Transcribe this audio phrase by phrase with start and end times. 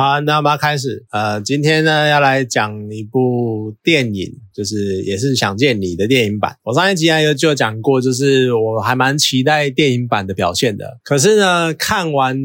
[0.00, 1.04] 好，那我们要开始。
[1.10, 6.54] 呃，今天呢要来讲一部电影，就是也是想见你的电影版。
[6.62, 10.98] 我上一集啊有就讲过，就是我还蛮期待电影版的表现的。
[11.02, 12.38] 可是呢，看完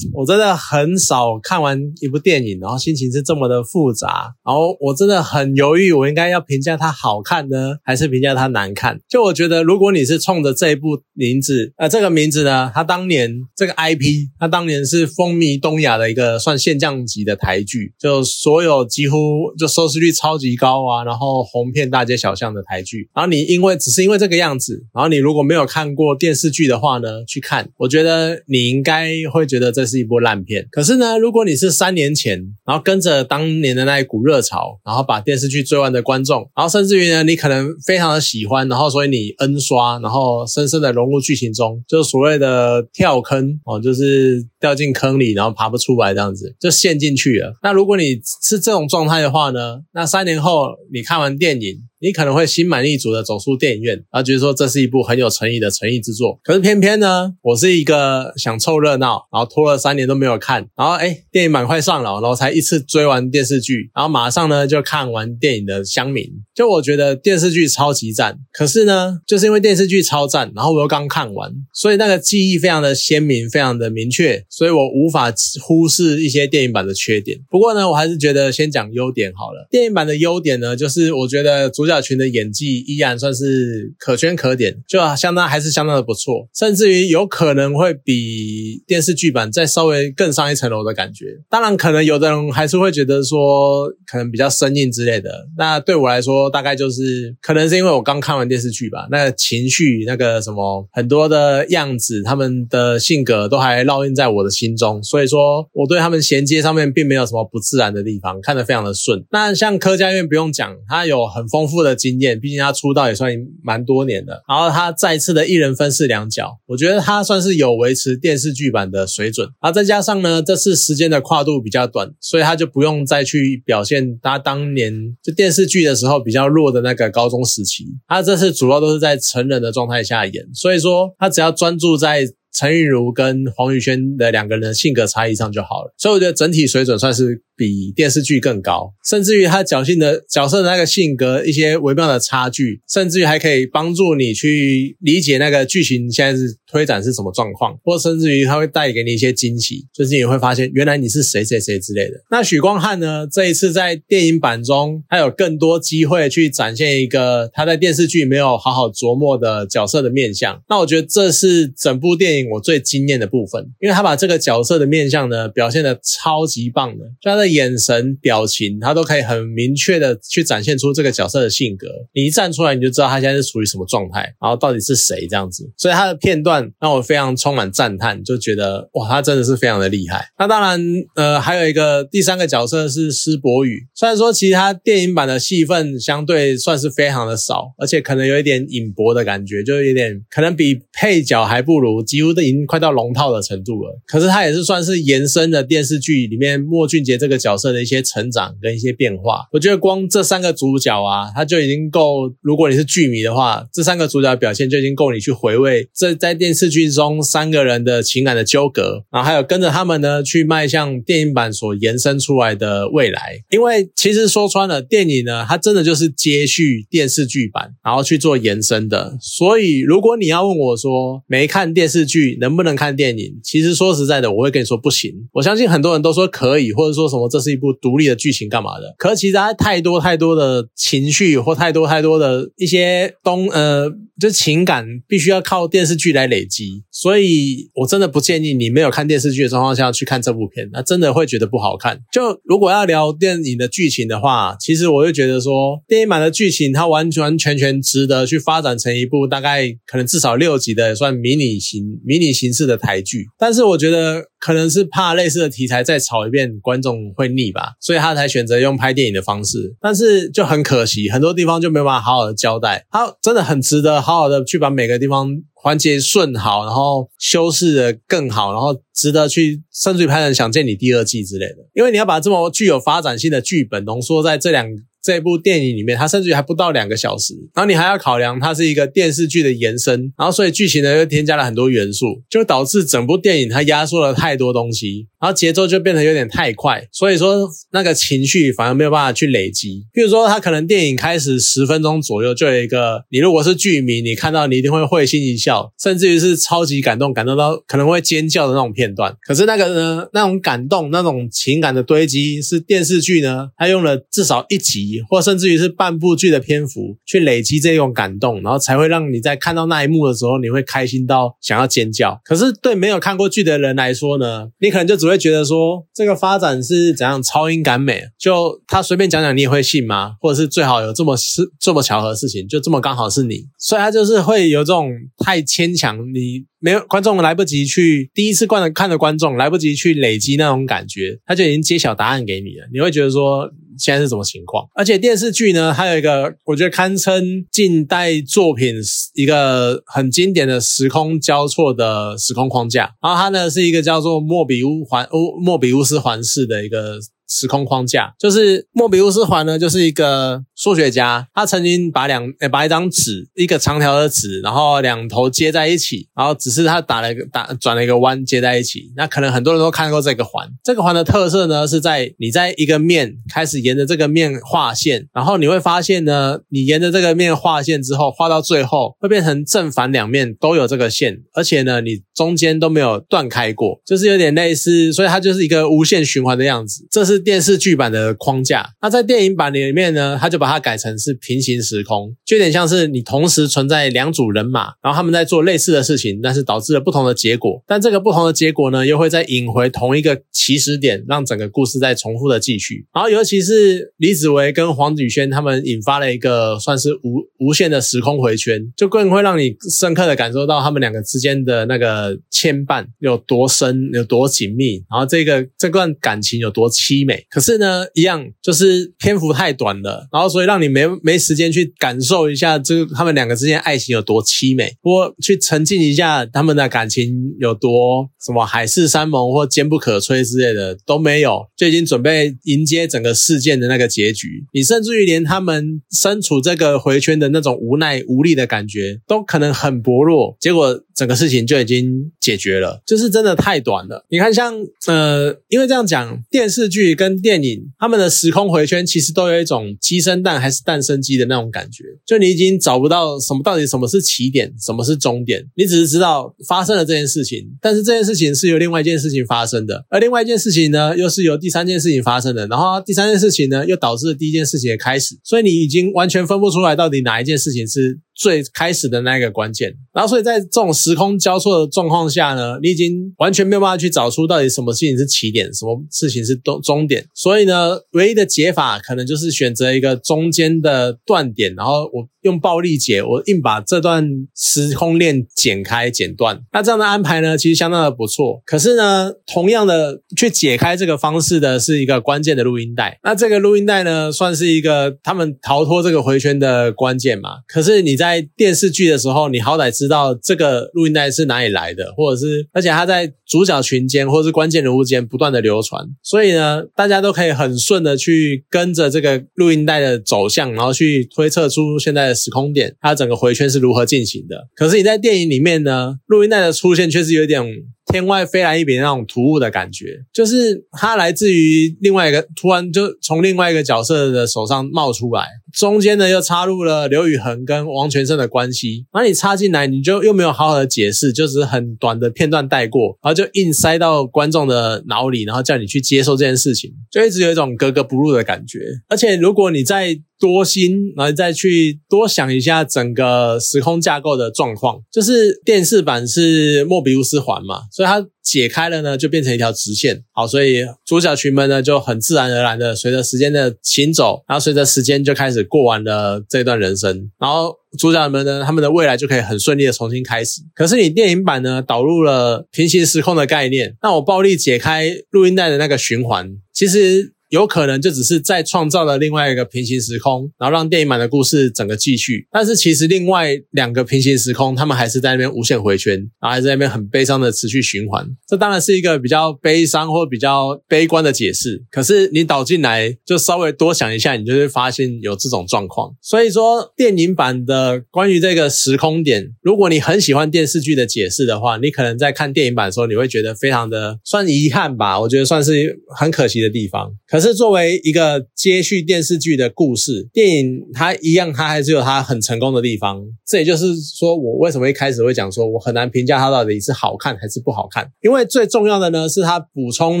[0.14, 8.98] 我真的很少看完一部电影，然后心情是这么的复杂，然后我真的很犹豫，我应该要评价它好看呢，还是评价它难看？
[9.08, 16.94] 就我觉得，如果你是冲着这一部名字，呃，这个名字呢，它当年这个 IP，它当年是风靡东亚的一个算现象。
[17.04, 19.16] 级的台剧，就所有几乎
[19.58, 23.08] 就收视率超级高啊，然后红遍大街小巷的台剧。
[23.14, 30.66] 然后你因为只是因为这个样子，然后你如果没有看过电视剧的话呢，去看，我觉得你应该会觉得这是一部烂片。
[30.70, 47.52] 可是呢，如果你是三年前，然后跟着当年的那一股热潮，然后把电视剧追完的观众，然后甚至于呢，你可能非常的喜欢，然后所以你 N 刷，然后深深的融入剧情中，就所谓的跳坑哦，就是掉进坑里，然后爬不出来这样子，就陷进去了。
[47.62, 49.80] 那如果你是这种状态的话呢？
[49.92, 51.82] 那三年后你看完电影。
[52.04, 56.38] 你可能会心满意足的走出电影院，然后觉得说这是一部很有诚意的诚意之作。
[56.44, 66.30] 可是偏偏呢，我是一个想凑热闹，然后拖了三年都没有看，然后哎，电影版快上了，然后才一次追完电视剧，然后马上呢就看完电影的乡民。
[66.54, 75.32] 就我觉得电视剧超级赞，可是呢，就是因为电视剧超赞，然后我又刚看完，所以那个记忆非常的鲜明，非常的明确，所以我无法
[75.62, 77.38] 忽视一些电影版的缺点。
[77.48, 79.66] 不过呢，我还是觉得先讲优点好了。
[79.70, 81.93] 电影版的优点呢，就是我觉得主角。
[82.00, 91.26] 群的演技依然算是可圈可点，就相当还是相当的不错，甚至于有可能会比电视剧版再稍微更上一层楼的感觉。
[91.48, 95.48] 当然，可能有的人还是会觉得说可能比较生硬之类的。
[95.56, 109.24] 那对我来说，大概就是可能是因为我刚看完电视剧吧，那情绪、那个什么很多的样子，他们的性格都还烙印在我的心中，所以说我对他们衔接上面并没有什么不自然的地方，看得非常的顺。
[109.30, 111.83] 那像柯佳院不用讲，他有很丰富的。
[111.84, 113.32] 的经验，毕竟他出道也算
[113.62, 114.42] 蛮多年的。
[114.48, 119.46] 然后他再次的一人分饰两角，我觉得他算是有维持电视剧版的水准。
[119.62, 124.92] 然后再加上呢，这次时间的跨度比较短，所以他就不用再去表现他当年
[125.22, 127.84] 就电视剧的时候比较弱的那个高中时期。
[128.08, 132.26] 他这次主要都是在成人的状态下演，所以说他只要专注在。
[132.56, 152.14] 陈韵如跟黄宇轩的两个人的性格差异上就好了，所以我觉得整体水准算是比电视剧更高，甚至于他侥幸的角色的那个性格一些微妙的差距，甚至于还可以帮助你去理解那个剧情现在是推展是什么状况，或甚至于他会带给你一些惊喜，就是你会发现原来你是谁谁谁之类的。
[152.30, 160.62] 那许光汉呢，这一次在电影版中，他有更多机会去展现一个他在电视剧没有好好琢磨的角色的面相。
[160.68, 162.44] 那我觉得这是整部电影。
[162.54, 171.86] 我最惊艳的部分，因为他把这个角色的面相呢表现的超级棒的，就他的眼神、表情，他都可以很明确的去展现出这个角色的性格。
[172.12, 175.72] 你一站出来，你就知道他现在是处于什么状态，然后到底是谁这样子。
[175.78, 180.26] 所以他的片段让我非常充满赞叹，就觉得哇，他真的是非常的厉害。
[180.38, 180.84] 那当然，
[181.16, 192.34] 呃，还有一个第三个角色是施柏宇，虽然说其实他电影版的戏份相对算是非常的少，而且可能有一点影薄的感觉，就有点可能比配角还不如，几乎。
[192.34, 199.48] 都已经快到龙套的程度了，可是他也是算是延伸了电视剧里面莫俊杰这个角色的一些成长跟一些变化。
[199.52, 202.32] 我觉得光这三个主角啊，他就已经够。
[202.40, 213.40] 如果你是剧迷的话，这三个主角表现就已经够你去回味这在电视剧中三个人的情感的纠葛，然后还有跟着他们呢去迈向电影版所延伸出来的未来。
[213.50, 219.16] 因为其实说穿了，电影呢，它真的就是接续电视剧版，然后去做延伸的。
[219.20, 223.40] 所以如果你要问我说没看电视剧，能不能看电影？
[223.42, 225.12] 其实说实在的，我会跟你说不行。
[225.32, 228.94] 我相信很多人都说可以，或者说什么这是一部独立的剧情干嘛的。
[228.98, 233.90] 可是其实它太多太多的情绪，或太多太多的一些东呃，
[234.20, 236.82] 就情感必须要靠电视剧来累积。
[236.90, 242.00] 所以我真的不建议你没有看电视剧的状况下去看这部片，那真的会觉得不好看。
[242.12, 251.84] 就如果要聊电影的剧情的话，其实我会觉得说电影版的剧情它完完全全值得去发展成一部大概可能至少六集的算迷你型。
[252.04, 259.74] 迷你形式的台剧，但是我觉得可能是怕类似的题材再炒一遍，观众会腻吧，所以他才选择用拍电影的方式。
[259.80, 262.84] 但是就很可惜，很多地方就没有办法好好的交代。
[262.90, 271.66] 他真的很值得好好的去把每个地方环节顺好，然后修饰的更好，然后值得去甚至于拍成《想见你》第二季之类的。
[271.72, 274.66] 因为你要把这么具有发展性的剧本浓缩在这两。
[275.04, 289.84] 这部电影里面，它甚至于还不到两个小时，然后你还要考量它是一个电视剧的延伸，然后所以剧情呢又添加了很多元素，就导致整部电影它压缩了太多东西，然后节奏就变得有点太快，所以说那个情绪反而没有办法去累积。
[289.92, 299.14] 比如说，它可能电影开始十分钟左右就有一个，你如果是剧迷，你看到你一定会会心一笑，甚至于是超级感动，感动到可能会尖叫的那种片段。
[299.26, 312.20] 可是那个呢，那种感动、那种情感的堆积，是电视剧呢，它用了至少一集，或甚至于是半部剧的篇幅去累积这种感动，然后才会让你在看到那一幕的时候，你会开心到想要尖叫。
[312.24, 320.14] 可是对没有看过剧的人来说呢，你可能就只会觉得说，这个发展是怎样超英赶美，就他随便讲讲你也会信吗？
[320.20, 324.90] 或者是最好有这么是这么巧合的事情，就这么刚好是你，所以他就是会有这种
[325.24, 326.44] 太牵强，你。
[326.64, 332.66] 没有观众来不及去第一次观看的观众来不及去累积那种感觉，他就已经揭晓答案给你了。
[332.72, 334.66] 你会觉得说现在是什么情况？
[334.74, 338.74] 而且电视剧呢，还有一个我觉得堪称近代作品
[339.14, 342.94] 一个很经典的时空交错的时空框架。
[343.02, 346.98] 然后它呢是一个叫做莫比乌环乌莫比乌斯环式的一个。
[347.34, 358.92] 时空框架就是莫比乌斯环呢，就是一个数学家，他曾经把两把一张纸，一个长条的纸，然后两头接在一起，然后只是他打了一个打转了一个弯接在一起。
[358.96, 376.86] 那可能很多人都看过这个环，这个环的特色呢是在你在一个面开始沿着这个面画线，然后你会发现呢，你沿着这个面画线之后，画到最后会变成正反两面都有这个线，而且呢，你中间都没有断开过，就是有点类似，所以它就是一个无限循环的样子。
[376.90, 377.04] 这。
[377.04, 387.62] 是电视剧版的框架，那在电影版里面呢，他就把它改成是平行时空，就有点像是你同时存在两组人马，然后他们在做类似的事情，但是导致了不同的结果。
[387.66, 392.86] 但这个不同的结果呢，又会再引回同一个起始点，让整个故事再重复的继续。
[392.92, 407.04] 然后尤其是李子维跟黄子轩他们引发了一个算是无无限的时空回圈，就更会让你深刻的感受到他们两个之间的那个牵绊有多深、有多紧密，然后这个这段感情有多凄。
[407.04, 424.44] 美，可是呢，一样就是篇幅太短了，然后所以让你没没时间去感受一下这他们两个之间爱情有多凄美，或去沉浸一下他们的感情有多什么海誓山盟或坚不可摧之类的都没有，就已经准备迎接整个事件的那个结局。
[424.52, 434.06] 你甚至于连他们身处这个回圈的那种无奈无力的感觉都可能很薄弱，结果整个事情就已经解决了，就是真的太短了。
[434.08, 434.54] 你看，像
[434.86, 436.94] 呃，因为这样讲电视剧。
[436.94, 457.98] 跟电影，他们的时空回圈其实都有一种鸡生蛋还是蛋生鸡的那种感觉，就你已经找不到什么到底什么是起点，什么是终点，你只是知道发生了这件事情，但是这件事情是由另外一件事情发生的，而另外一件事情呢，又是由第三件事情发生的，然后第三件事情呢，又导致了第一件事情的开始，所以你已经完全分不出来到底哪一件事情是。
[458.14, 467.06] 最开始的那个关键，然后所以在这种时空交错的状况下呢，你已经完全没有办法去找出到底什么事情是起点，什么事情是终终点。
[467.14, 472.08] 所以呢，唯一的解法可能就是选择一个中间的断点，然后我。
[472.24, 476.40] 用暴力解，我硬把这段时空链剪开、剪断。
[476.52, 478.42] 那这样的安排呢，其实相当的不错。
[478.46, 482.98] 可是呢，同样的去解开这个方式的是一个关键的录音带。
[483.02, 487.40] 那这个录音带呢，算是一个他们逃脱这个回圈的关键嘛？
[487.46, 502.13] 可是你在电视剧的时候，你好歹知道这个录音带是哪里来的，或者是而且它在主角群间或者是关键人物间不断的流传，所以呢，大家都可以很顺的去跟着这个录音带的走向，然后去推测出现在。
[502.14, 504.48] 时空点，它整个回圈是如何进行的？
[504.54, 507.42] 可是你在电影里面呢，录音带的出现却是有点
[507.86, 515.26] 天外飞来一笔那种突兀的感觉，就是它来自于另外一个，突然就从另外一个角色的手上冒出来。
[515.52, 528.60] 中间呢又插入了刘宇恒跟王全胜的关系，然后你插进来，你就又没有好好的解释，就只是很短的片段带过，然后就硬塞到观众的脑里，然后叫你去接受这件事情，就一直有一种格格不入的感觉。
[528.88, 538.06] 而且如果你再多心，然后再去多想一下整个时空架构的状况，就是电视版是莫比乌斯环嘛，所以它。
[538.24, 540.02] 解开了呢，就变成一条直线。
[540.10, 547.10] 好，所以主角群们呢就很自然而然的随着时间的行走，然后随着时间就开始过完了这段人生。
[547.20, 550.42] 然后主角们呢，他们的未来就可以很顺利的重新开始。
[550.54, 556.30] 可是你电影版呢，导入了平行时空的概念，那我暴力解开录音带的那个循环。
[556.52, 562.26] 其实有可能就只是再创造了另外一个平行时空，然后让电影版的故事整个继续。
[562.30, 568.06] 但是其实另外两个平行时空，他们还是在那边无限回圈，然后还在那边很悲伤的持续循环。
[568.28, 571.64] 这当然是一个比较悲伤或比较悲观的解释。
[571.70, 575.94] 可是你导进来，就稍微多想一下，你就会发现有这种状况。
[576.00, 585.00] 所以说，电影版的关于这个时空点，如果你很喜欢电视剧的解释的话，你可能在看电影版的时候，你会觉得非常的算遗憾吧？
[585.00, 586.92] 我觉得算是很可惜的地方。
[587.14, 593.06] 可是作为一个接续电视剧的故事，电影它一样，它还是有它很成功的地方。
[593.24, 600.00] 这也就是说，我为什么一开始会讲说我很难评价它到底是好看还是不好看，因为最重要的呢，是它补充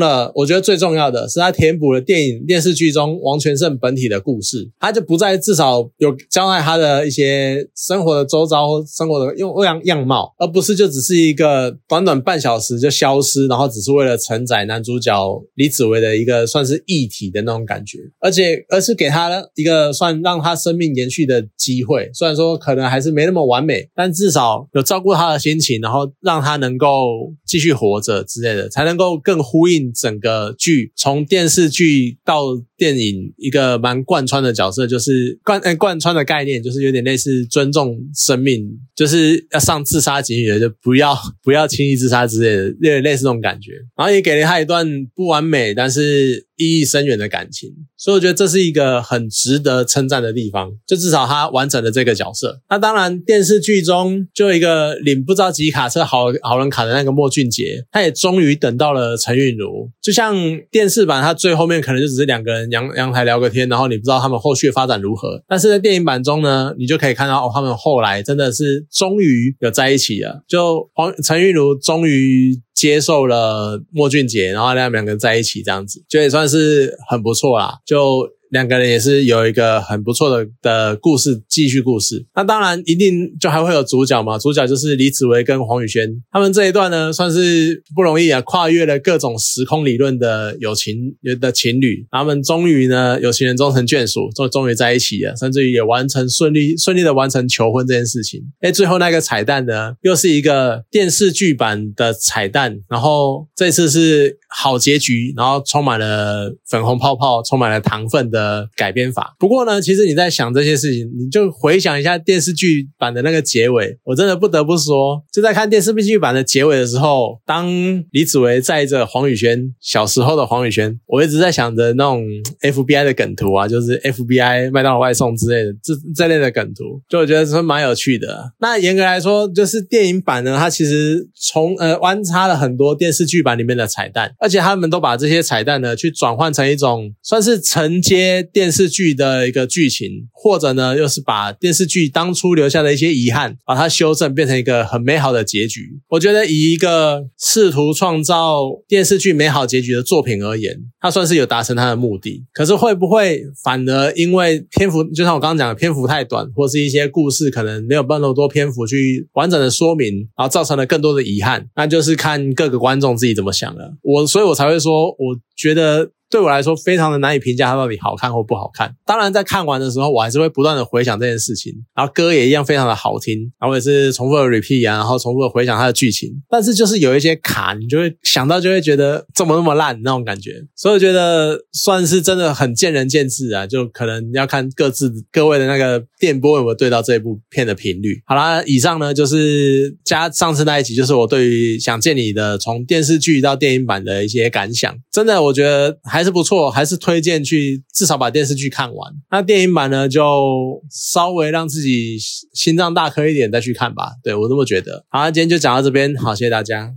[0.00, 15.14] 了，我觉得最重要的是它填补了电影电视剧中王全胜本体的故事，它就不再至少有交代他的一些生活的周遭、生活的用样样貌，而不是就只是一个短短半小时就消失，然后只是为了承载男主角
[15.54, 22.10] 李子维的一个算是意一体的那种感觉，而且而是给他一个算让他生命延续的机会。
[22.14, 32.42] 虽然说可能还是没那么完美，但至少有照顾他的心情，然后让他能够继续活着之类的，才能够更呼应整个剧从电视剧到
[32.76, 43.72] 电影一个蛮贯穿的角色，就是贯呃贯穿的概念，就是有点类似尊重生命，就是要上自杀警语的，就不要 不要轻易自杀之类的，有点类似这种感觉。
[43.96, 46.46] 然后也给了他一段不完美，但是。
[46.56, 50.70] 意义深远的感情，所以我觉得这是一个很值得称赞的地方。
[50.86, 52.60] 就至少他完成了这个角色。
[52.70, 59.90] 那当然，电视剧中就一个领不着几卡车好好人卡的那个莫俊杰，他也终于等到了陈韵如。
[60.00, 60.36] 就像
[60.70, 65.42] 电视版，他最后面可能就只是两个人阳阳台聊个天，然后你不知道他们后续发展如何。
[65.48, 70.44] 但是在电影版中呢，你就可以看到哦，他们后来真的是终于有在一起了。
[70.46, 72.60] 就黄陈韵如终于。
[72.74, 77.78] 接受了莫俊杰，然后他们两个人在一起，这样子就也算但是很不错啦。
[77.86, 78.28] 就。
[78.54, 82.24] 两个人也是有一个很不错的的故事，继续故事。
[82.36, 98.40] 那当然一定就还会有主角嘛，主角就是李子维跟黄宇轩，他们这一段呢算是不容易啊，跨越了各种时空理论的友情的情侣，他们终于呢有情人终成眷属，终终于在一起了，甚至于也完成顺利顺利的完成求婚这件事情。
[98.60, 108.43] 哎，最后那个彩蛋呢，又是一个电视剧版的彩蛋，然后这次是好结局，然后充满了粉红泡泡，充满了糖分的。
[108.44, 109.34] 呃，改编法。
[109.38, 113.98] 不过呢，其实你在想这些事情，你就回想一下电视剧版的那个结尾。
[114.04, 117.66] 我真的不得不说，就在看电视剧版的结尾的时候，当
[118.10, 122.22] 李子维载着黄宇轩小时候的黄宇轩，我一直在想着那种
[122.60, 128.52] FBI 的梗图啊，就是 FBI 麦当劳外送之类的这这类的梗图，就我觉得是蛮有趣的。
[128.60, 138.33] 那严格来说，就是电影版呢，它其实从呃弯插了很多电视剧版里面的彩蛋，而且他们都把这些彩蛋呢，去转换成一种算是承接。
[138.42, 146.00] 电视剧的一个剧情，或者呢，又是把电视剧当初留下的一些遗憾，把它修正，变成一个很美好的结局。
[146.08, 152.44] 我觉得，以一个试图创造电视剧美好结局的作品而言，它算是有达成它的目的。
[152.52, 161.68] 可是，会不会反而因为篇幅，就像我刚刚讲的，篇幅太短，或是一些故事可能没有那么多篇幅去完整的说明，然后造成了更多的遗憾？
[161.76, 163.96] 那就是看各个观众自己怎么想了。
[164.02, 166.10] 我，所以我才会说，我觉得。
[166.34, 168.92] 对我来说，非常的难以评价它到底好看或不好看。
[169.06, 176.30] 当然，在看完的时候，我还是会不断的回想这件事情，然后歌也一样非常的好听，然后也是重复的 repeat 啊，然后重复的回想它的剧情。
[176.50, 180.50] 但是就是有一些卡，你就会想到就会觉得怎么那么烂那种感觉。
[180.74, 188.20] 所以我觉得算是真的很见仁见智啊，就可能要看各自各位的那个电波有没有对到这部片的频率。
[188.26, 194.92] 好啦，以上呢就是加上次那一集，就是我对于想见你的从电视剧到电影版的一些感想。
[195.12, 196.23] 真的，我觉得还。
[196.24, 199.12] 是不错，还是推荐去至少把电视剧看完。
[199.30, 202.16] 那电影版呢，就稍微让自己
[202.52, 204.14] 心脏大颗一点再去看吧。
[204.22, 205.04] 对我这么觉得。
[205.10, 206.94] 好，今天就讲到这边，好，谢谢大家。